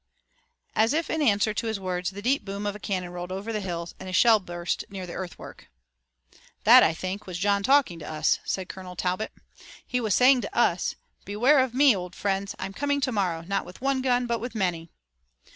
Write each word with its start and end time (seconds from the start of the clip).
As 0.75 0.93
if 0.93 1.11
in 1.11 1.21
answer 1.21 1.53
to 1.53 1.67
his 1.67 1.79
words 1.79 2.09
the 2.09 2.23
deep 2.23 2.43
boom 2.43 2.65
of 2.65 2.75
a 2.75 2.79
cannon 2.79 3.11
rolled 3.11 3.31
over 3.31 3.53
the 3.53 3.61
hills, 3.61 3.93
and 3.99 4.09
a 4.09 4.13
shell 4.13 4.39
burst 4.39 4.83
near 4.89 5.05
the 5.05 5.13
earthwork. 5.13 5.69
"That, 6.63 6.81
I 6.81 6.91
think, 6.91 7.27
was 7.27 7.37
John 7.37 7.61
talking 7.61 7.99
to 7.99 8.09
us," 8.09 8.39
said 8.43 8.67
Colonel 8.67 8.95
Talbot. 8.95 9.31
"He 9.85 10.01
was 10.01 10.15
saying 10.15 10.41
to 10.41 10.57
us: 10.57 10.95
'Beware 11.23 11.59
of 11.59 11.75
me, 11.75 11.95
old 11.95 12.15
friends. 12.15 12.55
I'm 12.57 12.73
coming 12.73 12.99
tomorrow, 12.99 13.41
not 13.41 13.63
with 13.63 13.79
one 13.79 14.01
gun 14.01 14.25
but 14.25 14.39
with 14.39 14.55
many!' 14.55 14.89